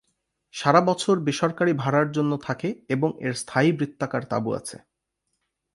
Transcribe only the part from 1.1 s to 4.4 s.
বেসরকারি ভাড়ার জন্য থাকে এবং এর স্থায়ী বৃত্তাকার